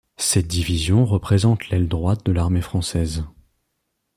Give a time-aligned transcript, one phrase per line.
[0.17, 3.23] Cette Division représente l'aile Droite de l'armée Française.